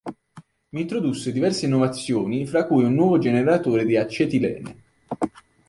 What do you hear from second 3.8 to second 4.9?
di acetilene.